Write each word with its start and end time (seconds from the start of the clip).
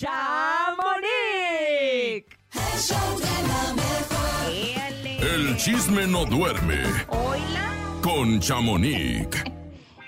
Chamonix. 0.00 1.10
El 5.20 5.56
chisme 5.58 6.06
no 6.06 6.24
duerme 6.24 6.84
Hola. 7.08 8.00
con 8.00 8.40
Chamonix. 8.40 9.49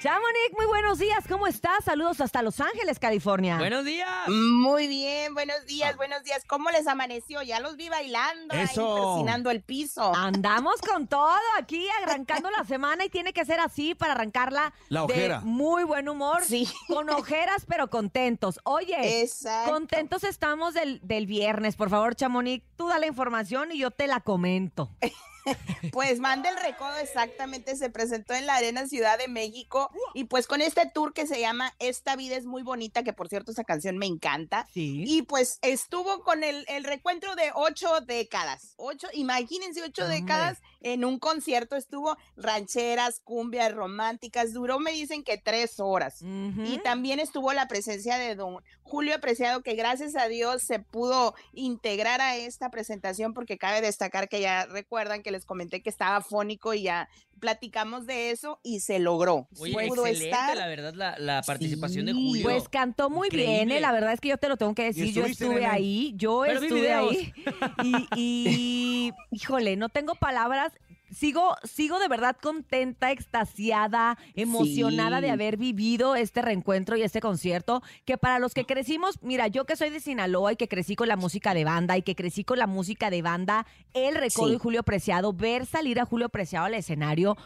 Chamonix, 0.03 0.53
muy 0.57 0.67
buenos 0.67 0.99
días. 0.99 1.25
¿Cómo 1.29 1.47
estás? 1.47 1.85
Saludos 1.85 2.21
hasta 2.21 2.43
Los 2.43 2.59
Ángeles, 2.61 2.99
California. 2.99 3.57
Buenos 3.59 3.85
días. 3.85 4.09
Muy 4.29 4.89
bien, 4.89 5.33
buenos 5.33 5.65
días, 5.67 5.97
buenos 5.97 6.25
días. 6.25 6.43
¿Cómo 6.45 6.71
les 6.71 6.89
amaneció? 6.89 7.41
Ya 7.43 7.61
los 7.61 7.77
vi 7.77 7.89
bailando, 7.89 8.53
ahí 8.53 8.63
Eso. 8.63 8.97
persinando 9.15 9.51
el 9.53 9.63
piso. 9.63 10.13
Andamos 10.17 10.81
con 10.81 11.07
todo 11.07 11.31
aquí, 11.57 11.87
arrancando 12.03 12.51
la 12.51 12.65
semana 12.65 13.05
y 13.05 13.11
tiene 13.11 13.33
que 13.33 13.45
ser 13.45 13.61
así 13.61 13.95
para 13.95 14.15
arrancarla 14.15 14.73
La 14.89 15.03
de 15.07 15.13
ojera. 15.13 15.41
muy 15.45 15.85
buen 15.85 16.09
humor, 16.09 16.43
Sí. 16.45 16.69
con 16.89 17.09
ojeras 17.09 17.65
pero 17.69 17.89
contentos. 17.89 18.59
Oye, 18.65 19.23
Exacto. 19.23 19.71
contentos 19.71 20.25
estamos 20.25 20.75
del, 20.75 20.99
del 21.07 21.27
viernes. 21.29 21.77
Por 21.77 21.91
favor, 21.91 22.17
Chamonix, 22.17 22.65
tú 22.77 22.89
da 22.89 22.99
la 22.99 23.07
información 23.07 23.71
y 23.71 23.79
yo 23.79 23.93
te 23.93 24.09
la 24.09 24.19
comento. 24.19 24.91
Pues 25.93 26.21
manda 26.21 26.49
el 26.49 26.57
recodo 26.57 26.97
exactamente, 26.99 27.77
se 27.77 27.91
presentó 27.91 28.35
en 28.35 28.47
la 28.47 28.57
Arena 28.57 28.87
Ciudad 28.87 29.19
de 29.19 29.29
México 29.29 29.91
y 30.15 30.25
pues 30.25 30.47
con 30.47 30.61
este 30.61 30.89
tour 30.89 31.13
que 31.13 31.27
se 31.27 31.41
llama 31.41 31.75
Esta 31.79 32.17
vida 32.17 32.37
es 32.37 32.47
muy 32.47 32.63
bonita, 32.63 33.03
que 33.03 33.13
por 33.13 33.29
cierto 33.29 33.53
esa 33.53 33.65
canción 33.65 33.99
me 33.99 34.07
encanta. 34.07 34.67
Sí. 34.73 35.05
Y 35.07 35.23
pues 35.23 35.59
estuvo 35.63 36.23
con 36.23 36.45
el, 36.45 36.65
el 36.69 36.85
recuentro 36.85 37.35
de 37.35 37.51
ocho 37.55 38.01
décadas. 38.01 38.75
Ocho, 38.77 39.09
imagínense, 39.13 39.83
ocho 39.83 40.03
Hombre. 40.03 40.21
décadas 40.21 40.59
en 40.83 41.05
un 41.05 41.19
concierto. 41.19 41.77
Estuvo 41.77 42.17
rancheras, 42.37 43.21
cumbias, 43.21 43.73
románticas. 43.73 44.53
Duró, 44.53 44.79
me 44.79 44.93
dicen 44.93 45.23
que 45.25 45.39
tres 45.39 45.81
horas. 45.81 46.23
Y 46.23 46.79
también 46.79 47.21
estuvo 47.21 47.53
la 47.53 47.69
presencia 47.69 48.19
de 48.19 48.35
don 48.35 48.63
Julio 48.83 49.15
Apreciado, 49.15 49.63
que 49.63 49.75
gracias 49.75 50.17
a 50.17 50.29
Dios 50.29 50.63
se 50.63 50.79
pudo 50.79 51.35
integrar 51.53 52.21
a 52.21 52.37
esta 52.37 52.71
presentación, 52.71 53.33
porque 53.35 53.59
cabe 53.59 53.81
destacar 53.81 54.29
que 54.29 54.41
ya 54.41 54.67
recuerdan 54.67 55.23
que 55.23 55.31
les 55.31 55.45
comenté 55.45 55.83
que 55.83 55.91
estaba 55.91 56.21
fónico 56.21 56.75
y 56.75 56.83
ya 56.83 57.09
platicamos 57.43 58.07
de 58.07 58.31
eso 58.31 58.61
y 58.63 58.79
se 58.79 59.01
logró. 59.01 59.49
Oye, 59.59 59.73
pudo 59.89 60.07
excelente, 60.07 60.31
estar. 60.31 60.57
la 60.57 60.69
verdad, 60.69 60.95
la, 60.95 61.19
la 61.19 61.43
participación 61.43 62.07
de. 62.07 62.13
Julio. 62.13 62.45
Pues 62.45 62.69
cantó 62.69 63.11
muy 63.11 63.31
bien. 63.31 63.73
¿eh? 63.73 63.81
la 63.81 63.91
verdad 63.91 64.13
es 64.13 64.21
que 64.21 64.29
yo 64.29 64.39
te 64.39 64.49
lo 64.49 64.57
tengo 64.57 64.77
que 64.77 64.85
decir, 64.85 65.13
yo 65.13 65.27
estuve 65.27 65.67
ahí, 65.67 66.13
yo 66.17 66.45
Pero 66.47 66.61
estuve 66.61 66.93
ahí 66.93 67.35
y, 67.83 68.09
y, 68.15 69.13
híjole, 69.33 69.77
no 69.77 69.89
tengo 69.89 70.15
palabras, 70.15 70.73
sigo, 71.13 71.55
sigo 71.65 71.99
de 71.99 72.09
verdad 72.09 72.37
contenta, 72.41 73.11
extasiada, 73.13 74.19
emocionada 74.35 75.21
de 75.21 75.31
haber 75.31 75.57
vivido 75.57 76.17
este 76.17 76.43
reencuentro 76.43 76.97
y 76.97 77.03
este 77.03 77.21
concierto, 77.21 77.83
que 78.05 78.19
para 78.19 78.39
los 78.39 78.55
que 78.55 78.65
crecimos, 78.65 79.23
mira, 79.23 79.47
yo 79.49 79.65
que 79.65 79.77
soy 79.77 79.91
de 79.91 80.01
Sinaloa 80.01 80.53
y 80.53 80.57
que 80.57 80.69
crecí 80.69 80.97
con 80.97 81.09
la 81.09 81.17
música 81.17 81.55
de 81.55 81.65
banda 81.65 81.97
y 81.97 82.03
que 82.03 82.15
crecí 82.15 82.45
con 82.45 82.59
la 82.59 82.67
música 82.67 83.11
de 83.11 83.23
banda, 83.23 83.67
El 83.95 84.15
Recodo 84.15 84.49
Sí. 84.49 84.55
y 84.55 84.59
Julio 84.59 84.83
Preciado, 84.83 85.33
ver 85.33 85.67
salir 85.67 86.01
a 86.01 86.05
Julio 86.07 86.29
Preciado 86.29 86.67
al 86.67 86.75
escenario, 86.75 87.37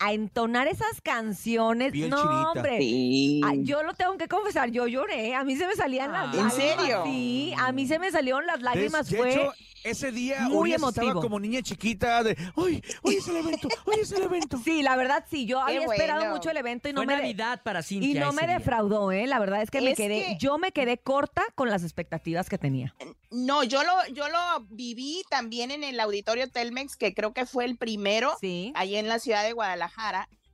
a 0.00 0.12
entonar 0.12 0.68
esas 0.68 1.00
canciones, 1.02 1.92
Piel 1.92 2.10
no, 2.10 2.16
chinita. 2.16 2.50
hombre. 2.52 2.78
Sí. 2.78 3.40
Yo 3.62 3.82
lo 3.82 3.94
tengo 3.94 4.16
que 4.16 4.28
confesar, 4.28 4.70
yo 4.70 4.86
lloré, 4.86 5.34
a 5.34 5.44
mí 5.44 5.56
se 5.56 5.66
me 5.66 5.74
salían 5.74 6.12
las 6.12 6.28
Ah. 6.28 6.30
¿En 6.38 6.44
lágrimas. 6.48 6.54
serio? 6.54 7.02
Sí, 7.04 7.52
a 7.58 7.72
mí 7.72 7.86
se 7.86 7.98
me 7.98 8.10
salieron 8.10 8.46
las 8.46 8.60
lágrimas, 8.62 9.08
de 9.10 9.16
fue 9.16 9.30
hecho, 9.32 9.52
ese 9.84 10.10
día 10.12 10.40
muy 10.48 10.56
Urias 10.56 10.82
estaba 10.82 11.02
emotivo. 11.06 11.20
como 11.22 11.38
niña 11.40 11.62
chiquita 11.62 12.22
de, 12.24 12.36
¡Uy! 12.56 12.82
¡Hoy 13.02 13.14
es 13.16 13.28
el 13.28 13.36
evento! 13.36 13.68
¡Hoy 13.86 13.96
es 14.02 14.10
el 14.12 14.22
evento! 14.22 14.58
Sí, 14.62 14.82
la 14.82 14.96
verdad 14.96 15.24
sí, 15.30 15.46
yo 15.46 15.58
Qué 15.66 15.76
había 15.76 15.86
esperado 15.86 16.26
mucho 16.34 16.50
el 16.50 16.56
evento 16.56 16.88
y 16.88 16.92
no 16.92 17.00
Fue 17.00 17.06
me 17.06 17.16
Navidad 17.16 17.62
para 17.62 17.82
Cintia 17.82 18.10
y 18.10 18.14
no 18.14 18.28
ese 18.30 18.40
me 18.40 18.46
día. 18.46 18.58
defraudó, 18.58 19.12
eh, 19.12 19.26
la 19.26 19.38
verdad 19.38 19.62
es 19.62 19.70
que 19.70 19.80
me 19.80 19.94
quedé 19.94 20.24
que- 20.24 20.36
yo 20.38 20.58
me 20.58 20.72
quedé 20.72 20.98
corta 20.98 21.42
con 21.54 21.70
las 21.70 21.82
expectativas 21.84 22.48
que 22.48 22.58
tenía. 22.58 22.94
No, 23.30 23.62
yo 23.62 23.82
lo, 23.84 23.92
yo 24.14 24.28
lo 24.28 24.38
viví 24.70 25.22
también 25.30 25.70
en 25.70 25.84
el 25.84 26.00
auditorio 26.00 26.48
Telmex, 26.50 26.96
que 26.96 27.14
creo 27.14 27.32
que 27.32 27.46
fue 27.46 27.64
el 27.64 27.76
primero, 27.76 28.36
Sí. 28.40 28.72
ahí 28.74 28.96
en 28.96 29.06
la 29.08 29.18
ciudad 29.18 29.44
de 29.44 29.52
Guadalajara. 29.52 29.87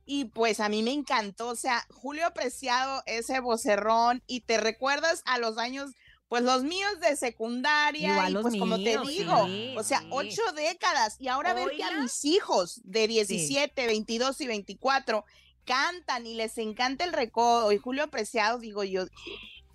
Y 0.05 0.25
pues 0.25 0.59
a 0.59 0.69
mí 0.69 0.83
me 0.83 0.91
encantó, 0.91 1.47
o 1.47 1.55
sea, 1.55 1.85
Julio 1.89 2.27
Apreciado, 2.27 3.01
ese 3.07 3.39
vocerrón, 3.39 4.21
y 4.27 4.41
te 4.41 4.57
recuerdas 4.57 5.23
a 5.25 5.39
los 5.39 5.57
años, 5.57 5.91
pues 6.27 6.43
los 6.43 6.63
míos 6.63 6.99
de 6.99 7.15
secundaria, 7.15 8.11
Igual 8.11 8.29
y 8.29 8.33
los 8.33 8.41
pues 8.43 8.55
como 8.57 8.77
te 8.77 8.99
digo, 8.99 9.45
sí, 9.47 9.73
o 9.75 9.83
sea, 9.83 10.01
sí. 10.01 10.07
ocho 10.11 10.43
décadas, 10.55 11.15
y 11.19 11.27
ahora 11.27 11.55
ver 11.55 11.71
que 11.71 11.83
a 11.83 11.99
mis 11.99 12.23
hijos 12.23 12.81
de 12.83 13.07
17, 13.07 13.87
22 13.87 14.41
y 14.41 14.47
24 14.47 15.25
cantan 15.65 16.27
y 16.27 16.35
les 16.35 16.59
encanta 16.59 17.03
el 17.03 17.11
recodo, 17.11 17.71
y 17.71 17.79
Julio 17.79 18.03
Apreciado, 18.03 18.59
digo 18.59 18.83
yo, 18.83 19.05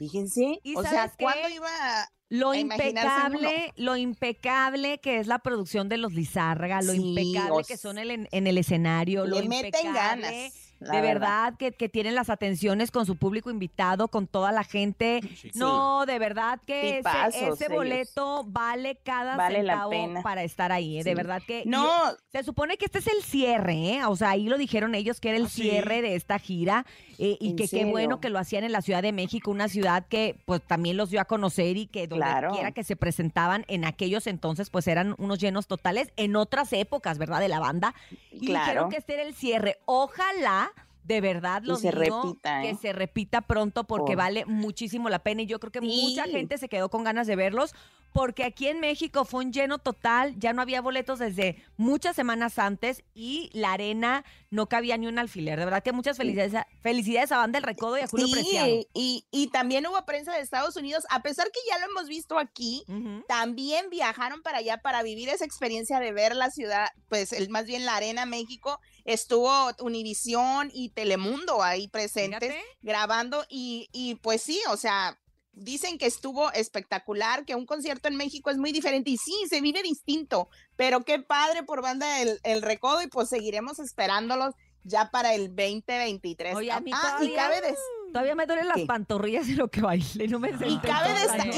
fíjense, 0.01 0.61
¿Y 0.65 0.75
o 0.77 0.83
sea, 0.83 1.09
qué? 1.17 1.25
¿cuándo 1.25 1.49
iba 1.51 1.69
a- 1.69 2.09
Lo 2.31 2.53
a 2.53 2.57
impecable, 2.57 3.73
lo 3.77 3.97
impecable 3.97 4.99
que 5.01 5.19
es 5.19 5.27
la 5.27 5.41
producción 5.41 5.89
de 5.91 5.99
los 5.99 6.15
Lizárraga, 6.15 6.81
lo 6.81 6.93
Sí, 6.95 6.99
impecable 7.01 7.65
que 7.65 7.77
son 7.77 7.99
en, 7.99 8.11
el- 8.11 8.29
en 8.33 8.47
el 8.47 8.57
escenario, 8.57 9.27
lo 9.27 9.37
meten 9.45 9.67
impecable 9.67 9.93
ganas? 9.93 10.70
La 10.81 10.95
de 10.97 11.01
verdad 11.03 11.55
que, 11.59 11.73
que 11.73 11.89
tienen 11.89 12.15
las 12.15 12.31
atenciones 12.31 12.91
con 12.91 13.07
su 13.07 13.17
público 13.17 13.51
invitado, 13.51 14.09
con 14.09 14.27
toda 14.27 14.51
la 14.51 14.65
gente. 14.65 15.21
Sí. 15.37 15.51
No, 15.55 16.07
de 16.07 16.19
verdad 16.19 16.59
que 16.67 16.89
ese, 16.89 16.97
Tipazos 16.99 17.35
ese 17.35 17.65
ellos. 17.67 17.69
boleto 17.77 18.45
vale 18.47 18.97
cada 18.97 19.37
Vale 19.37 19.61
centavo 19.61 20.23
para 20.23 20.43
estar 20.43 20.73
ahí. 20.73 20.99
¿eh? 21.01 21.05
De 21.05 21.15
verdad 21.15 21.43
que. 21.47 21.63
No, 21.67 21.89
se 22.33 22.43
supone 22.43 22.77
que 22.79 22.87
este 22.87 22.99
es 22.99 23.07
el 23.07 23.23
cierre, 23.23 23.75
¿eh? 23.97 24.05
O 24.07 24.17
sea, 24.17 24.31
ahí 24.31 24.49
lo 24.49 24.57
dijeron 24.59 24.95
ellos 24.95 25.21
que 25.21 25.29
era 25.31 25.39
el 25.39 25.45
¿Ah, 25.47 25.49
sí? 25.49 25.63
cierre 25.63 26.03
de 26.03 26.15
esta 26.15 26.39
gira 26.39 26.87
eh, 27.19 27.37
y 27.41 27.51
¿En 27.51 27.57
que 27.57 27.69
qué 27.69 27.85
bueno 27.85 28.21
que 28.21 28.31
lo 28.31 28.39
hacían 28.39 28.65
en 28.65 28.73
la 28.73 28.81
Ciudad 28.83 29.03
de 29.03 29.13
México, 29.13 29.51
una 29.51 29.69
ciudad 29.69 30.07
que 30.09 30.37
pues 30.47 30.63
también 30.67 30.97
los 30.97 31.11
dio 31.11 31.21
a 31.21 31.27
conocer 31.27 31.77
y 31.77 31.87
que 31.87 32.07
donde 32.07 32.25
Claro. 32.25 32.53
quiera 32.53 32.73
que 32.73 32.85
se 32.85 32.97
presentaban 32.97 33.65
en 33.69 33.85
aquellos 33.85 34.27
entonces 34.27 34.71
pues 34.71 34.87
eran 34.89 35.15
unos 35.19 35.39
llenos 35.39 35.67
totales 35.67 36.13
en 36.17 36.37
otras 36.37 36.73
épocas, 36.73 37.19
¿verdad? 37.19 37.41
De 37.41 37.49
la 37.49 37.61
banda. 37.61 37.95
Y 38.33 38.47
Claro. 38.47 38.65
dijeron 38.65 38.91
que 38.91 38.97
este 38.97 39.15
era 39.15 39.23
el 39.25 39.35
cierre. 39.35 39.79
Ojalá 39.85 40.70
de 41.05 41.21
verdad 41.21 41.63
lo 41.65 41.77
se 41.77 41.91
digo, 41.93 42.23
repita, 42.23 42.63
que 42.63 42.71
¿eh? 42.71 42.75
se 42.81 42.93
repita 42.93 43.41
pronto 43.41 43.85
porque 43.85 44.13
Por- 44.13 44.17
vale 44.19 44.45
muchísimo 44.47 45.09
la 45.09 45.21
pena 45.21 45.43
y 45.43 45.47
yo 45.47 45.59
creo 45.61 45.73
que 45.73 45.81
mucha 45.81 46.25
gente 46.27 46.59
se 46.59 46.69
quedó 46.69 46.89
con 46.91 47.05
ganas 47.05 47.27
de 47.27 47.37
verlos 47.37 47.75
porque 48.13 48.45
aquí 48.45 48.69
en 48.69 48.81
México 48.81 49.25
fue 49.25 49.45
un 49.45 49.53
lleno 49.53 49.79
total, 49.79 50.39
ya 50.39 50.53
no 50.53 50.63
había 50.63 50.81
boletos 50.81 51.19
desde 51.19 51.63
muchas 51.77 52.17
semanas 52.17 52.59
antes 52.59 53.05
y 53.15 53.51
la 53.53 53.73
arena 53.73 54.25
no 54.51 54.69
cabía 54.69 54.97
ni 54.97 55.07
un 55.07 55.19
alfiler. 55.19 55.59
De 55.59 55.65
verdad 55.65 55.83
que 55.83 55.93
muchas 55.93 56.17
felicidades 56.17 56.55
a, 56.55 56.67
felicidades 56.83 57.31
a 57.33 57.39
Banda 57.39 57.59
El 57.59 57.65
Recodo 57.65 57.99
y 57.99 58.01
a 58.01 58.09
Julio 58.09 58.27
Preciado. 58.31 58.69
y, 58.95 59.25
y 59.31 59.47
también 59.49 59.87
hubo 59.87 60.05
prensa 60.05 60.33
de 60.33 60.41
Estados 60.41 60.77
Unidos, 60.77 61.05
a 61.11 61.23
pesar 61.23 61.47
que 61.53 61.61
ya 61.69 61.79
lo 61.79 61.87
hemos 61.93 62.09
visto 62.09 62.39
aquí, 62.39 62.85
también 63.29 63.91
viajaron 63.91 64.43
para 64.43 64.59
allá 64.59 64.79
para 64.79 65.03
vivir 65.03 65.29
esa 65.29 65.45
experiencia 65.45 66.01
de 66.01 66.13
ver 66.13 66.35
la 66.35 66.51
ciudad, 66.51 66.89
pues 67.09 67.33
el, 67.33 67.49
más 67.49 67.67
bien 67.67 67.85
la 67.85 67.97
Arena 67.97 68.27
México, 68.27 68.81
estuvo 69.05 69.71
Univisión 69.81 70.71
y 70.73 70.91
Telemundo 70.91 71.63
ahí 71.63 71.89
presentes 71.89 72.41
Fíjate. 72.53 72.65
grabando 72.83 73.45
y, 73.49 73.89
y 73.93 74.17
pues 74.17 74.43
sí, 74.43 74.61
o 74.69 74.77
sea, 74.77 75.19
dicen 75.53 75.99
que 75.99 76.07
estuvo 76.07 76.51
espectacular, 76.53 77.45
que 77.45 77.55
un 77.55 77.67
concierto 77.67 78.09
en 78.09 78.17
México 78.17 78.51
es 78.51 78.57
muy 78.57 78.73
diferente 78.73 79.11
y 79.11 79.17
sí, 79.17 79.35
se 79.49 79.61
vive 79.61 79.83
distinto, 79.83 80.49
pero 80.77 81.03
qué 81.03 81.19
padre 81.19 81.63
por 81.63 81.83
banda 81.83 82.21
el, 82.21 82.41
el 82.45 82.63
recodo 82.63 83.03
y 83.03 83.09
pues 83.09 83.29
seguiremos 83.29 83.79
esperándolos 83.79 84.55
ya 84.85 85.11
para 85.11 85.35
el 85.35 85.49
2023. 85.55 86.55
Oye, 86.57 86.73
a 86.73 86.81
mí 86.81 86.91
Ah, 86.95 87.19
y 87.21 87.29
todavía- 87.29 87.37
cabe 87.37 87.61
des- 87.61 87.79
Todavía 88.13 88.35
me 88.35 88.45
duelen 88.45 88.67
las 88.67 88.77
¿Qué? 88.79 88.87
pantorrillas 88.87 89.47
de 89.47 89.55
lo 89.55 89.69
que 89.71 89.83
bailé, 89.83 90.27
no 90.27 90.41
me 90.41 90.49
y 90.51 90.79
cabe, 90.81 91.11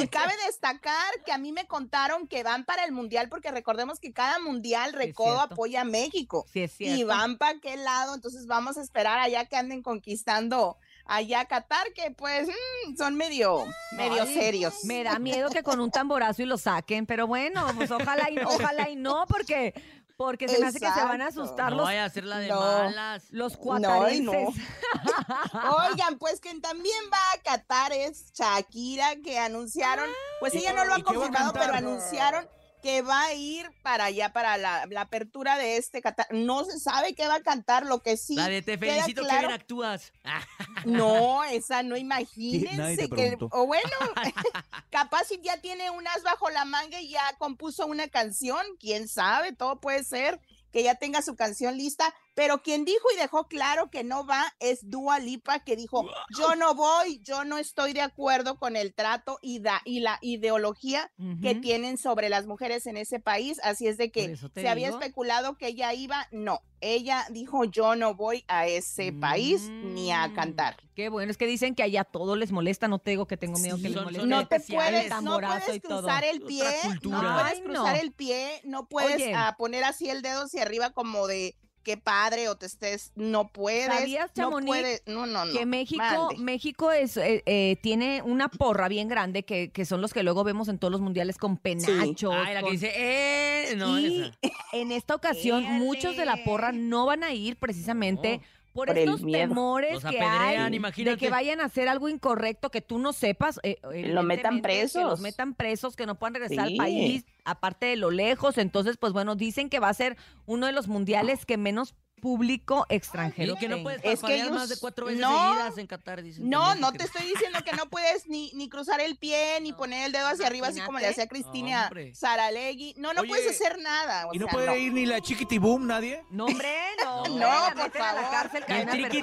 y 0.03 0.07
cabe 0.09 0.33
destacar 0.45 1.11
que 1.25 1.33
a 1.33 1.39
mí 1.39 1.51
me 1.51 1.67
contaron 1.67 2.27
que 2.29 2.43
van 2.43 2.67
para 2.67 2.85
el 2.85 2.93
mundial, 2.93 3.31
porque 3.31 3.51
recordemos 3.51 3.99
que 3.99 4.13
cada 4.13 4.39
mundial 4.39 4.93
Recodo 4.93 5.41
apoya 5.41 5.81
a 5.81 5.85
México. 5.85 6.45
Sí, 6.53 6.61
es 6.65 6.73
cierto. 6.73 7.01
Y 7.01 7.05
van 7.05 7.39
para 7.39 7.59
qué 7.59 7.79
lado, 7.79 8.15
entonces 8.15 8.47
vamos 8.47 8.77
a 8.77 8.83
esperar 8.83 9.19
allá 9.19 9.47
que 9.47 9.57
anden 9.57 9.81
conquistando 9.83 10.77
allá 11.07 11.41
a 11.41 11.45
Qatar, 11.47 11.93
que 11.95 12.11
pues 12.11 12.49
mm, 12.49 12.97
son 12.97 13.17
medio, 13.17 13.67
medio 13.93 14.23
Ay, 14.23 14.35
serios. 14.35 14.85
Me 14.85 15.05
da 15.05 15.19
miedo 15.19 15.51
que 15.51 15.63
con 15.63 15.81
un 15.81 15.91
tamborazo 15.91 16.43
y 16.43 16.47
lo 16.47 16.59
saquen, 16.59 17.07
pero 17.07 17.27
bueno, 17.27 17.67
pues 17.77 17.91
ojalá 17.91 18.31
y, 18.31 18.39
ojalá 18.39 18.89
y 18.89 18.97
no, 18.97 19.27
porque, 19.29 19.75
porque 20.17 20.49
se 20.49 20.59
me 20.61 20.67
hace 20.67 20.79
que 20.81 20.91
se 20.91 21.03
van 21.05 21.21
a 21.23 21.27
asustar 21.29 21.71
No 21.71 21.79
los, 21.79 21.87
vaya 21.87 22.05
a 22.05 22.11
ser 22.11 22.25
la 22.25 22.39
de 22.39 22.49
No. 22.49 22.61
malas. 22.61 23.25
los 23.31 23.57
cuatarenses. 23.57 24.27
no. 24.27 25.77
Oigan, 25.91 26.19
pues 26.19 26.41
quien 26.41 26.61
también 26.61 26.99
va 27.13 27.19
a 27.35 27.43
Qatar 27.43 27.93
es 27.93 28.33
Shakira, 28.33 29.17
que 29.25 29.39
anunciaron, 29.39 30.09
pues 30.41 30.55
¿Y- 30.55 30.59
ella 30.59 30.73
no 30.73 30.85
lo 30.85 30.95
ha 30.95 31.03
confirmado, 31.03 31.53
pero 31.53 31.75
anunciaron 31.75 32.49
que 32.83 33.01
va 33.03 33.23
a 33.23 33.35
ir 33.35 33.71
para 33.83 34.07
allá, 34.07 34.33
para 34.33 34.59
la, 34.59 34.87
la 34.87 35.03
apertura 35.03 35.57
de 35.57 35.77
este 35.77 36.03
Qatar. 36.03 36.27
No 36.33 36.65
se 36.65 36.81
sabe 36.81 37.15
qué 37.15 37.29
va 37.29 37.37
a 37.37 37.43
cantar, 37.43 37.87
lo 37.87 38.03
que 38.03 38.17
sí. 38.17 38.35
La 38.35 38.49
de 38.49 38.61
te 38.61 38.79
queda 38.79 38.95
felicito 38.95 39.23
que 39.23 39.39
bien 39.39 39.51
actúas. 39.51 40.13
No, 40.85 41.45
esa 41.45 41.85
no 41.85 41.97
imagínense 41.97 43.09
que, 43.09 43.39
o 43.39 43.67
bueno, 43.67 43.89
capaz 44.91 45.25
si 45.29 45.41
ya 45.41 45.61
tiene 45.61 45.91
un 45.91 46.07
as 46.09 46.25
bajo 46.25 46.51
la 46.51 46.65
manga 46.65 47.01
y 47.01 47.11
ya 47.11 47.23
compuso 47.39 47.87
una 47.87 48.09
canción, 48.09 48.67
quién 48.81 49.07
sabe, 49.07 49.53
todo 49.53 49.81
puede 49.81 50.03
ser 50.03 50.41
que 50.73 50.83
ya 50.83 50.97
tenga 50.97 51.23
su 51.23 51.37
canción 51.37 51.77
lista, 51.77 52.13
Pero 52.35 52.63
quien 52.63 52.85
dijo 52.85 53.07
y 53.15 53.19
dejó 53.21 53.47
claro 53.47 53.91
que 53.91 54.05
no 54.05 54.27
va 54.27 54.55
es 54.59 54.89
Dua 54.89 55.19
Lipa, 55.19 55.61
que 55.61 55.77
dijo, 55.77 56.07
yo 56.37 56.55
no 56.55 56.75
voy, 56.75 57.21
yo 57.23 57.45
no 57.45 57.59
estoy 57.59 57.93
de 57.93 58.01
acuerdo 58.01 58.57
con 58.59 58.75
el 58.77 58.95
trato 58.95 59.39
y, 59.43 59.61
da, 59.61 59.83
y 59.85 60.01
la 60.01 60.19
ideología 60.23 61.13
que 61.43 61.55
tienen 61.55 61.99
sobre 61.99 62.29
las 62.29 62.47
mujeres 62.47 62.87
en 62.87 62.97
ese 62.97 63.21
país. 63.21 63.61
Así 63.63 63.87
es 63.87 63.99
de 63.99 64.11
que 64.11 64.37
se 64.55 64.69
había 64.69 64.89
especulado 64.89 65.59
que 65.59 65.69
ella 65.69 65.93
iba, 65.93 66.27
no, 66.31 66.61
ella 66.81 67.27
dijo, 67.31 67.65
yo 67.65 67.97
no 67.97 68.15
voy 68.15 68.45
a 68.49 68.67
ese 68.67 69.13
país 69.13 69.71
ni 69.83 70.11
a 70.11 70.29
Mm, 70.29 70.35
cantar. 70.35 70.77
Qué 70.95 71.09
bueno, 71.09 71.31
es 71.31 71.37
que 71.37 71.47
dicen 71.47 71.75
que 71.75 71.83
allá 71.83 72.05
todo 72.05 72.37
les 72.37 72.53
molesta, 72.53 72.89
no 72.89 72.99
te 72.99 73.11
digo 73.11 73.27
que 73.27 73.37
tengo 73.37 73.59
miedo 73.59 73.77
que 73.77 73.89
les 73.89 74.03
moleste. 74.03 74.27
No 74.27 74.47
te 74.49 74.61
puedes, 74.61 75.11
el 75.13 75.25
no 75.25 75.39
puedes 75.39 75.81
cruzar 75.83 76.25
el 76.25 76.43
pie, 76.43 76.65
no 77.03 77.11
puedes 77.21 77.59
Ay, 77.59 77.63
cruzar 77.63 77.97
no. 77.97 78.01
el 78.01 78.13
pie, 78.13 78.61
no 78.65 78.89
puedes 78.89 79.23
poner 79.59 79.85
así 79.85 80.09
el 80.11 80.23
dedo 80.23 80.45
hacia 80.45 80.63
arriba 80.63 80.91
como 80.91 81.27
de 81.27 81.57
qué 81.83 81.97
padre 81.97 82.49
o 82.49 82.55
te 82.57 82.67
estés, 82.67 83.13
no 83.17 83.49
puedes, 83.49 83.87
¿Sabías, 83.87 84.31
no 84.37 84.51
puedes, 84.51 85.03
no, 85.07 85.27
no, 85.27 85.45
no. 85.45 85.53
que 85.53 85.67
México, 85.67 86.03
mande. 86.03 86.37
México 86.43 86.93
es, 86.93 87.17
eh, 87.17 87.43
eh, 87.47 87.77
tiene 87.83 88.23
una 88.25 88.49
porra 88.49 88.89
bien 88.89 89.09
grande 89.09 89.43
que, 89.43 89.71
que 89.71 89.85
son 89.85 90.01
los 90.01 90.13
que 90.13 90.23
luego 90.23 90.45
vemos 90.45 90.69
en 90.69 90.79
todos 90.79 90.93
los 90.93 91.01
mundiales 91.01 91.39
con 91.39 91.57
penachos. 91.57 92.35
Ay, 92.35 92.55
la 92.55 92.61
que 92.61 92.65
con- 92.65 92.73
dice, 92.73 92.93
eh, 92.95 93.75
no, 93.77 93.99
y 93.99 94.23
esa. 94.23 94.33
en 94.73 94.93
esta 94.93 95.15
ocasión 95.15 95.65
muchos 95.65 96.17
de 96.17 96.25
la 96.25 96.43
porra 96.45 96.73
no 96.73 97.07
van 97.07 97.25
a 97.25 97.33
ir 97.35 97.57
precisamente 97.57 98.39
No. 98.39 98.62
Por, 98.73 98.87
Por 98.89 98.99
estos 98.99 99.23
miedo. 99.23 99.49
temores 99.49 99.93
Los 99.95 100.03
que 100.03 100.19
apedrean, 100.21 100.73
hay 100.73 101.05
de 101.05 101.17
que 101.17 101.31
vayan 101.31 101.61
a 101.61 101.65
hacer 101.65 101.89
algo 101.89 102.09
incorrecto 102.09 102.71
que 102.71 102.81
tú 102.81 102.99
no 102.99 103.13
sepas. 103.13 103.61
eh, 103.63 103.79
Lo 103.83 104.23
metan 104.23 104.55
evidentemente, 104.55 104.69
Que 104.69 104.83
los 104.83 104.93
presos. 104.93 105.21
metan 105.21 105.55
presos, 105.55 105.97
que 105.97 106.07
no 106.07 106.15
puedan 106.15 106.35
regresar 106.35 106.67
Sí. 106.69 106.73
al 106.75 106.77
país, 106.79 107.25
aparte 107.45 107.87
de 107.87 107.97
lo 107.97 108.11
lejos. 108.11 108.59
Entonces, 108.59 108.97
pues 108.97 109.13
bueno, 109.13 109.35
dicen 109.37 109.69
que 109.69 109.79
va 109.81 109.89
a 109.89 109.95
ser 109.95 110.17
uno 110.47 110.67
de 110.67 110.73
los 110.73 110.89
mundiales 110.89 111.45
que 111.45 111.57
menos 111.59 111.95
público 112.23 112.87
extranjero 112.89 113.55
Y 113.55 113.57
que 113.59 113.69
no 113.69 113.83
puedes 113.83 114.01
Es 114.05 114.21
que 114.23 114.37
ellos- 114.37 114.53
más 114.53 114.69
de 114.69 114.77
cuatro 114.79 115.07
veces 115.07 115.21
no. 115.21 115.29
seguidas 115.51 115.77
en 115.77 115.87
Qatar, 115.89 116.23
dicen. 116.23 116.49
No, 116.49 116.75
no 116.77 116.93
te 116.93 117.03
estoy 117.05 117.27
diciendo 117.27 117.59
que 117.65 117.73
no 117.73 117.87
puedes 117.91 118.29
ni, 118.29 118.53
ni 118.55 118.69
cruzar 118.69 119.01
el 119.01 119.19
pie, 119.19 119.59
ni 119.61 119.73
No. 119.73 119.77
poner 119.77 120.07
el 120.07 120.13
dedo 120.13 120.29
hacia 120.29 120.47
arriba, 120.47 120.69
así 120.69 120.81
como 120.81 121.01
le 121.01 121.09
hacía 121.09 121.27
Cristina 121.27 121.87
Hombre. 121.89 122.15
Saralegui. 122.15 122.95
No, 122.97 123.13
no 123.13 123.23
Oye, 123.23 123.29
puedes 123.29 123.51
hacer 123.61 123.79
nada. 123.81 124.29
o 124.29 124.35
¿Y 124.35 124.39
no 124.39 124.47
sea, 124.47 124.53
puede 124.55 124.79
ir 124.79 124.93
ni 124.93 125.05
la 125.05 125.21
chiquitiboom 125.21 125.87
nadie? 125.87 126.25
No, 126.31 126.47
hombre, 126.47 126.73
no. 127.05 127.25
No, 127.29 127.29
hombre, 127.29 127.41
la 127.41 127.75
por 127.75 127.83
meten 127.85 128.03
a 128.03 128.13
la 128.13 128.23
favor. 128.23 128.31
cárcel, 128.31 128.65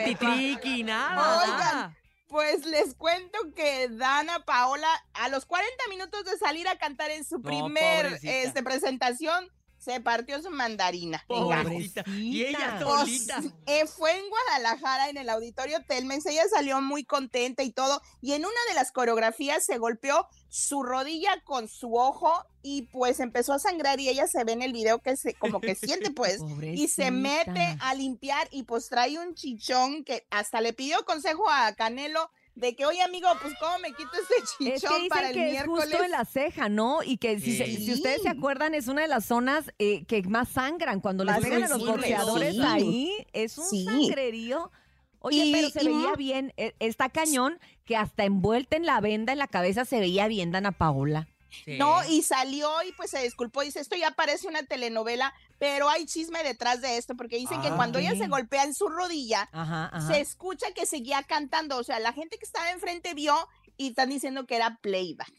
Ni 0.05 0.15
triqui, 0.15 0.83
nada. 0.83 1.43
Oigan. 1.43 1.95
Pues 2.27 2.63
les 2.65 2.93
cuento 2.93 3.39
que 3.55 3.87
Dana 3.89 4.39
Paola, 4.45 4.87
a 5.15 5.29
los 5.29 5.45
40 5.47 5.75
minutos 5.89 6.25
de 6.25 6.37
salir 6.37 6.67
a 6.67 6.77
cantar 6.77 7.09
en 7.09 7.23
su 7.25 7.37
No, 7.39 7.41
primer 7.43 8.19
este, 8.21 8.61
presentación, 8.61 9.49
se 9.79 10.01
partió 10.01 10.41
su 10.41 10.49
mandarina. 10.51 11.23
Pobrecita. 11.27 12.03
Y 12.07 12.43
ella 12.43 12.79
solita. 12.79 13.41
Pues, 13.41 13.53
eh, 13.65 13.87
fue 13.87 14.17
en 14.17 14.29
Guadalajara, 14.29 15.09
en 15.09 15.17
el 15.17 15.29
auditorio 15.29 15.83
Telmex. 15.85 16.25
Ella 16.25 16.43
salió 16.49 16.81
muy 16.81 17.05
contenta 17.05 17.63
y 17.63 17.71
todo. 17.71 18.01
Y 18.21 18.33
en 18.33 18.41
una 18.41 18.59
de 18.67 18.75
las 18.75 18.91
coreografías 18.91 19.65
se 19.65 19.77
golpeó 19.77 20.27
su 20.49 20.83
rodilla 20.83 21.41
con 21.45 21.67
su 21.67 21.95
ojo 21.95 22.31
y 22.61 22.83
pues 22.83 23.19
empezó 23.21 23.53
a 23.53 23.59
sangrar. 23.59 23.99
Y 23.99 24.09
ella 24.09 24.27
se 24.27 24.43
ve 24.43 24.51
en 24.51 24.61
el 24.61 24.73
video 24.73 24.99
que 24.99 25.15
se, 25.15 25.33
como 25.35 25.61
que 25.61 25.75
siente, 25.75 26.11
pues. 26.11 26.41
Y 26.61 26.87
se 26.89 27.11
mete 27.11 27.77
a 27.79 27.95
limpiar 27.95 28.47
y 28.51 28.63
pues 28.63 28.89
trae 28.89 29.17
un 29.17 29.33
chichón 29.33 30.03
que 30.03 30.27
hasta 30.29 30.61
le 30.61 30.73
pidió 30.73 31.03
consejo 31.05 31.49
a 31.49 31.73
Canelo 31.73 32.29
de 32.59 32.75
que, 32.75 32.85
oye 32.85 33.01
amigo, 33.01 33.27
pues 33.41 33.53
cómo 33.59 33.79
me 33.79 33.89
quito 33.93 34.09
este 34.13 34.35
Es 34.75 34.81
que 34.81 34.87
chichón 34.87 35.07
para 35.09 35.27
el 35.29 35.33
que 35.33 35.45
es 35.45 35.51
miércoles. 35.53 35.85
justo 35.89 36.03
en 36.03 36.11
la 36.11 36.25
ceja, 36.25 36.69
¿no? 36.69 37.03
Y 37.03 37.17
que 37.17 37.39
si, 37.39 37.57
se- 37.57 37.65
Sí. 37.65 37.85
si 37.85 37.93
ustedes 37.93 38.21
se 38.21 38.29
acuerdan, 38.29 38.73
es 38.73 38.87
una 38.87 39.01
de 39.01 39.07
las 39.07 39.25
zonas 39.25 39.71
eh, 39.79 40.03
que 40.05 40.21
más 40.23 40.49
sangran. 40.49 40.99
Cuando 40.99 41.23
les 41.23 41.37
pegan 41.39 41.63
a 41.63 41.69
los 41.69 41.85
boxeadores 41.85 42.55
sí. 42.55 42.61
ahí, 42.65 43.11
es 43.33 43.57
un 43.57 43.65
Sí. 43.69 43.85
sangrerío. 43.85 44.71
Oye, 45.19 45.45
Y- 45.45 45.51
pero 45.51 45.69
se 45.69 45.83
veía 45.83 46.13
bien, 46.17 46.53
eh, 46.57 46.73
está 46.79 47.09
cañón, 47.09 47.59
que 47.85 47.95
hasta 47.97 48.23
envuelta 48.25 48.75
en 48.77 48.85
la 48.85 49.01
venda 49.01 49.33
en 49.33 49.39
la 49.39 49.47
cabeza 49.47 49.83
se 49.85 49.99
veía 49.99 50.27
bien 50.27 50.51
Dana 50.51 50.71
Paola. 50.71 51.27
Sí. 51.65 51.77
No, 51.77 51.97
y 52.07 52.21
salió 52.23 52.69
y 52.87 52.91
pues 52.93 53.11
se 53.11 53.21
disculpó. 53.23 53.61
Dice, 53.61 53.79
esto 53.79 53.95
ya 53.95 54.11
parece 54.11 54.47
una 54.47 54.63
telenovela, 54.63 55.33
pero 55.57 55.89
hay 55.89 56.05
chisme 56.05 56.43
detrás 56.43 56.81
de 56.81 56.97
esto, 56.97 57.15
porque 57.15 57.37
dicen 57.37 57.61
que 57.61 57.67
Ah, 57.69 57.75
cuando 57.75 57.99
ella 57.99 58.15
se 58.15 58.27
golpea 58.27 58.63
en 58.63 58.73
su 58.73 58.87
rodilla, 58.87 59.49
Ajá, 59.51 59.89
ajá. 59.93 60.07
se 60.13 60.19
escucha 60.21 60.67
que 60.73 60.85
seguía 60.85 61.23
cantando. 61.23 61.77
O 61.77 61.83
sea, 61.83 61.99
la 61.99 62.13
gente 62.13 62.37
que 62.37 62.45
estaba 62.45 62.71
enfrente 62.71 63.13
vio 63.13 63.35
y 63.77 63.89
están 63.89 64.09
diciendo 64.09 64.45
que 64.45 64.55
era 64.57 64.77
playback. 64.81 65.31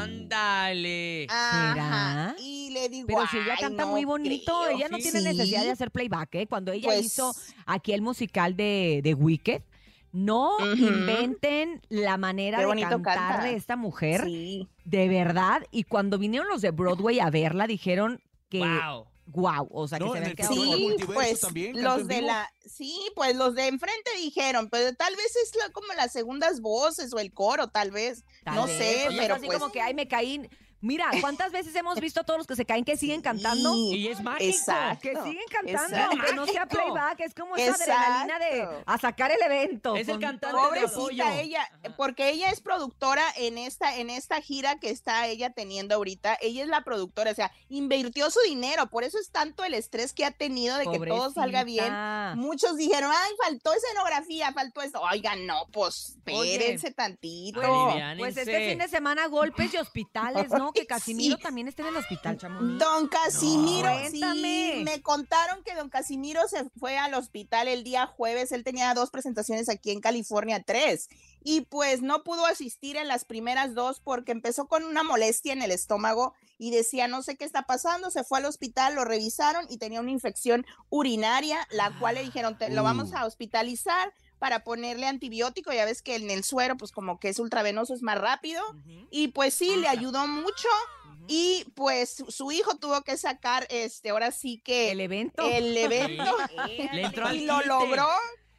Ándale. 0.00 1.26
Ajá. 1.30 1.72
¿Será? 1.72 2.36
Y 2.38 2.70
le 2.70 2.88
digo, 2.88 3.06
Pero 3.08 3.26
si 3.30 3.38
ella 3.38 3.54
"Ay, 3.56 3.60
canta 3.62 3.84
no 3.84 3.90
muy 3.90 4.04
bonito, 4.04 4.62
creo". 4.64 4.76
ella 4.76 4.88
no 4.88 4.96
sí. 4.98 5.04
tiene 5.04 5.22
necesidad 5.22 5.62
de 5.62 5.70
hacer 5.70 5.90
playback, 5.90 6.34
¿eh? 6.34 6.46
Cuando 6.46 6.72
ella 6.72 6.86
Pues, 6.88 7.06
hizo 7.06 7.34
aquí 7.66 7.92
el 7.92 8.02
musical 8.02 8.56
de, 8.56 9.00
de 9.02 9.14
Wicked, 9.14 9.62
no 10.12 10.56
inventen 10.74 11.80
la 11.88 12.16
manera 12.16 12.58
Qué 12.58 12.66
de 12.66 12.80
cantar 12.82 13.02
canta. 13.02 13.44
de 13.44 13.54
esta 13.54 13.76
mujer, 13.76 14.24
Sí. 14.24 14.68
de 14.84 15.08
verdad. 15.08 15.62
Y 15.70 15.84
cuando 15.84 16.18
vinieron 16.18 16.48
los 16.48 16.62
de 16.62 16.70
Broadway 16.70 17.20
a 17.20 17.30
verla, 17.30 17.66
dijeron 17.66 18.20
que 18.48 18.58
Wow. 18.60 19.06
wow, 19.26 19.68
o 19.70 19.86
sea, 19.86 19.98
No, 20.00 20.12
que 20.12 20.18
se 20.18 20.24
del 20.24 20.36
Sí, 20.48 20.96
pues 21.06 21.40
también 21.40 21.82
los 21.82 22.08
de 22.08 22.22
la, 22.22 22.50
sí, 22.66 22.98
pues 23.14 23.36
los 23.36 23.54
de 23.54 23.68
enfrente 23.68 24.10
dijeron, 24.16 24.68
pero 24.70 24.94
tal 24.96 25.14
vez 25.14 25.36
es 25.36 25.54
la- 25.56 25.70
como 25.72 25.86
las 25.96 26.12
segundas 26.12 26.60
voces 26.60 27.12
o 27.14 27.18
el 27.20 27.32
coro, 27.32 27.68
tal 27.68 27.92
vez. 27.92 28.24
Tal 28.44 28.56
no 28.56 28.66
vez, 28.66 28.76
sé, 28.76 29.08
oye, 29.08 29.16
pero 29.18 29.34
así 29.36 29.46
pues 29.46 29.58
como 29.58 29.70
que, 29.70 29.80
ay, 29.80 29.94
me 29.94 30.08
caí. 30.08 30.48
Mira, 30.80 31.10
¿cuántas 31.20 31.52
veces 31.52 31.74
hemos 31.74 31.98
visto 32.00 32.20
a 32.20 32.24
todos 32.24 32.38
los 32.38 32.46
que 32.46 32.56
se 32.56 32.64
caen 32.64 32.84
que 32.84 32.96
siguen 32.96 33.20
cantando? 33.20 33.72
Sí, 33.74 33.96
Y 33.96 34.08
es 34.08 34.22
mágico. 34.22 34.50
Exacto. 34.50 35.00
Que 35.02 35.16
siguen 35.16 35.44
cantando, 35.50 35.96
exacto. 35.96 36.16
aunque 36.16 36.34
no 36.34 36.46
sea 36.46 36.66
playback, 36.66 37.20
es 37.20 37.34
como 37.34 37.56
esa 37.56 37.74
adrenalina 37.74 38.38
de 38.38 38.58
Exacto. 38.60 38.82
a 38.86 38.98
sacar 38.98 39.30
el 39.30 39.42
evento. 39.42 39.96
Es 39.96 40.08
el 40.08 40.18
cantante 40.18 40.56
todo 40.56 40.70
de. 40.70 40.80
Pobrecita 40.88 41.40
ella, 41.40 41.62
Ajá. 41.62 41.96
porque 41.96 42.30
ella 42.30 42.50
es 42.50 42.60
productora 42.60 43.24
en 43.36 43.58
esta, 43.58 43.96
en 43.96 44.10
esta 44.10 44.40
gira 44.40 44.78
que 44.78 44.90
está 44.90 45.26
ella 45.26 45.50
teniendo 45.50 45.94
ahorita. 45.94 46.38
Ella 46.40 46.62
es 46.62 46.68
la 46.68 46.82
productora, 46.82 47.30
o 47.30 47.34
sea, 47.34 47.52
invirtió 47.68 48.30
su 48.30 48.40
dinero, 48.40 48.88
por 48.88 49.04
eso 49.04 49.18
es 49.18 49.30
tanto 49.30 49.64
el 49.64 49.74
estrés 49.74 50.12
que 50.12 50.24
ha 50.24 50.30
tenido 50.30 50.78
de 50.78 50.86
que 50.86 50.98
todo 51.06 51.30
salga 51.30 51.64
bien. 51.64 51.84
Pobrecita. 51.84 52.34
Muchos 52.36 52.76
dijeron, 52.76 53.10
ay, 53.14 53.30
faltó 53.42 53.72
escenografía, 53.74 54.52
faltó 54.52 54.82
esto. 54.82 55.00
Oigan, 55.00 55.46
no, 55.46 55.66
pues 55.72 56.16
Oye, 56.32 56.52
espérense 56.54 56.90
tantito. 56.92 57.60
Pues 58.18 58.36
este 58.36 58.70
fin 58.70 58.78
de 58.78 58.88
semana 58.88 59.26
golpes 59.26 59.74
y 59.74 59.76
hospitales, 59.76 60.50
¿no? 60.50 60.69
Que 60.72 60.86
Casimiro 60.86 61.36
sí. 61.36 61.42
también 61.42 61.68
esté 61.68 61.82
en 61.82 61.88
el 61.88 61.96
hospital, 61.96 62.38
Chamonix. 62.38 62.78
Don 62.78 63.08
Casimiro, 63.08 63.88
No. 63.88 64.10
sí, 64.10 64.82
me 64.84 65.02
contaron 65.02 65.62
que 65.64 65.74
don 65.74 65.88
Casimiro 65.88 66.46
se 66.48 66.68
fue 66.78 66.96
al 66.98 67.14
hospital 67.14 67.68
el 67.68 67.84
día 67.84 68.06
jueves. 68.06 68.52
Él 68.52 68.64
tenía 68.64 68.92
dos 68.94 69.10
presentaciones 69.10 69.68
aquí 69.68 69.90
en 69.90 70.00
California, 70.00 70.62
tres. 70.62 71.08
Y 71.42 71.62
pues 71.62 72.02
no 72.02 72.22
pudo 72.22 72.44
asistir 72.46 72.96
en 72.96 73.08
las 73.08 73.24
primeras 73.24 73.74
dos 73.74 74.00
porque 74.00 74.32
empezó 74.32 74.66
con 74.68 74.84
una 74.84 75.02
molestia 75.02 75.52
en 75.52 75.62
el 75.62 75.70
estómago 75.70 76.34
y 76.58 76.70
decía, 76.70 77.08
no 77.08 77.22
sé 77.22 77.36
qué 77.36 77.44
está 77.46 77.62
pasando. 77.62 78.10
Se 78.10 78.24
fue 78.24 78.38
al 78.38 78.44
hospital, 78.44 78.94
lo 78.94 79.04
revisaron 79.06 79.64
y 79.70 79.78
tenía 79.78 80.00
una 80.00 80.10
infección 80.10 80.66
urinaria, 80.90 81.66
la 81.70 81.98
cual 81.98 82.16
le 82.16 82.22
dijeron, 82.22 82.58
"Te- 82.58 82.68
lo 82.70 82.82
vamos 82.82 83.14
a 83.14 83.24
hospitalizar 83.24 84.12
para 84.40 84.64
ponerle 84.64 85.06
antibiótico. 85.06 85.72
Ya 85.72 85.84
ves 85.84 86.02
que 86.02 86.16
en 86.16 86.28
el 86.30 86.42
suero, 86.42 86.76
pues 86.76 86.90
como 86.90 87.20
que 87.20 87.28
es 87.28 87.38
ultravenoso, 87.38 87.94
es 87.94 88.02
más 88.02 88.18
rápido. 88.18 88.60
Y 89.12 89.28
pues 89.28 89.54
sí, 89.54 89.76
le 89.76 89.86
Ah. 89.86 89.92
ayudó 89.92 90.26
mucho. 90.26 90.68
Y 91.28 91.64
pues 91.76 92.24
su- 92.28 92.50
hijo 92.50 92.76
tuvo 92.78 93.02
que 93.02 93.16
sacar, 93.16 93.64
este, 93.70 94.10
ahora 94.10 94.32
sí 94.32 94.60
que 94.64 94.90
El 94.90 95.00
evento. 95.00 95.44
el 95.48 95.76
evento 95.76 96.24
Le 96.92 97.02
entró 97.02 97.26
al 97.26 97.36
y 97.36 97.44
lo 97.44 97.60
logró, 97.62 98.08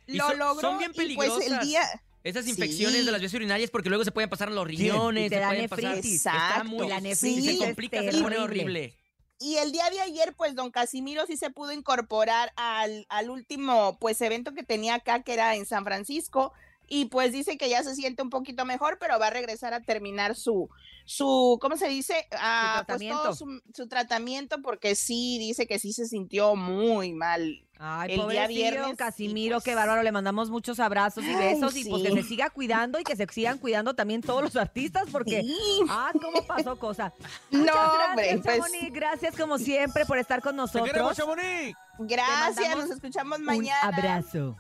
Y 0.08 0.14
lo 0.16 0.28
son- 0.28 0.40
logró. 0.40 0.62
son 0.70 0.78
bien 0.78 0.92
y 0.96 1.16
pues 1.16 1.34
el 1.46 1.60
día, 1.60 1.82
Esas 2.24 2.46
Sí. 2.46 2.52
infecciones 2.52 3.04
de 3.04 3.12
las 3.12 3.20
vías 3.20 3.34
urinarias 3.34 3.72
porque 3.72 3.90
luego 3.90 4.04
se 4.06 4.12
pueden 4.12 4.30
pasar 4.30 4.50
a 4.50 4.52
los 4.52 4.68
riñones, 4.68 5.26
Y 5.26 5.30
te 5.30 5.36
se 5.38 5.42
da 5.42 5.48
pueden 5.50 5.68
pasar. 5.68 5.84
nefritis. 5.96 6.16
Está 6.18 6.32
Exacto. 6.38 6.66
muy 6.70 6.88
La 6.88 6.98
sí, 6.98 7.02
nefritis 7.02 7.46
se 7.46 7.58
complica, 7.58 8.00
se 8.12 8.22
pone 8.22 8.38
horrible. 8.38 8.94
Y 9.42 9.58
el 9.58 9.72
día 9.72 9.90
de 9.90 10.00
ayer, 10.00 10.34
pues 10.38 10.56
don 10.56 10.70
Casimiro 10.70 11.26
sí 11.26 11.36
se 11.36 11.50
pudo 11.50 11.72
incorporar 11.72 12.54
al, 12.56 13.08
al 13.10 13.30
último, 13.30 13.98
pues 14.00 14.22
evento 14.22 14.54
que 14.54 14.64
tenía 14.64 14.96
acá, 14.96 15.24
que 15.24 15.34
era 15.34 15.56
en 15.56 15.66
San 15.66 15.84
Francisco. 15.84 16.54
Y 16.88 17.06
pues 17.06 17.32
dice 17.32 17.58
que 17.58 17.70
ya 17.70 17.84
se 17.84 17.96
siente 17.96 18.22
un 18.22 18.30
poquito 18.30 18.66
mejor, 18.66 18.98
pero 19.00 19.18
va 19.18 19.28
a 19.28 19.30
regresar 19.30 19.74
a 19.74 19.82
terminar 19.82 20.36
su, 20.36 20.70
su 21.06 21.58
¿cómo 21.62 21.78
se 21.78 21.88
dice? 21.88 22.28
Ah, 22.34 22.84
pues 22.86 23.00
todo 23.08 23.34
su, 23.34 23.62
su 23.74 23.88
tratamiento, 23.88 24.62
porque 24.62 24.96
sí, 24.96 25.40
dice 25.40 25.68
que 25.68 25.80
sí 25.80 25.94
se 25.94 26.06
sintió 26.06 26.56
muy 26.58 27.14
mal. 27.14 27.66
Ay, 27.84 28.14
el 28.14 28.30
día 28.30 28.46
viernes, 28.48 28.96
Casimiro, 28.96 29.56
pues- 29.56 29.64
qué 29.64 29.74
bárbaro. 29.76 30.04
Le 30.04 30.12
mandamos 30.12 30.52
muchos 30.52 30.80
abrazos 30.80 31.24
y 31.24 31.30
Ay, 31.30 31.36
besos 31.56 31.76
y 31.76 31.86
pues 31.90 32.04
que 32.04 32.12
se 32.12 32.24
siga 32.24 32.50
cuidando 32.52 33.00
y 33.00 33.04
que 33.04 33.16
se 33.16 33.26
sigan 33.28 33.58
cuidando 33.58 33.96
también 33.96 34.22
todos 34.22 34.44
los 34.44 34.56
artistas 34.56 35.06
porque, 35.12 35.42
Sí. 35.42 35.82
ah, 35.90 36.12
cómo 36.22 36.46
pasó 36.46 36.78
cosa. 36.78 37.12
No, 37.52 37.60
Muchas 37.60 37.76
hombre, 38.10 38.36
gracias, 38.38 38.58
pues. 38.70 38.94
Gracias 38.94 39.36
como 39.38 39.58
siempre 39.58 40.06
por 40.06 40.18
estar 40.20 40.42
con 40.42 40.56
¡Te 40.58 40.72
queremos, 40.84 41.18
nosotros. 41.18 41.18
Chamonix! 41.18 41.78
gracias, 42.00 42.78
nos 42.78 42.90
escuchamos 42.92 43.40
Un 43.40 43.46
mañana. 43.46 43.80
abrazo. 43.82 44.56